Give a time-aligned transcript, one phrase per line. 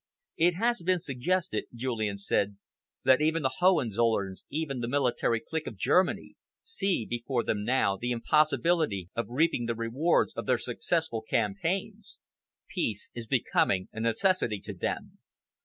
[0.37, 2.57] "It has been suggested," Julian said,
[3.03, 8.09] "that even the Hohenzollerns, even the military clique of Germany, see before them now the
[8.09, 12.23] impossibility of reaping the rewards of their successful campaigns.
[12.67, 15.19] Peace is becoming a necessity to them.